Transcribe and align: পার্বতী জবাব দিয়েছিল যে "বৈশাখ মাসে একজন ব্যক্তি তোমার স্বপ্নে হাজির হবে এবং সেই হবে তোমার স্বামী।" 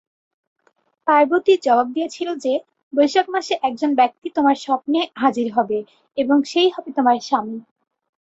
পার্বতী 1.07 1.53
জবাব 1.63 1.87
দিয়েছিল 1.95 2.29
যে 2.45 2.53
"বৈশাখ 2.93 3.25
মাসে 3.29 3.53
একজন 3.63 3.91
ব্যক্তি 3.95 4.27
তোমার 4.35 4.57
স্বপ্নে 4.57 4.99
হাজির 5.15 5.47
হবে 5.53 5.77
এবং 6.17 6.37
সেই 6.45 6.69
হবে 6.75 6.89
তোমার 6.97 7.17
স্বামী।" 7.21 7.57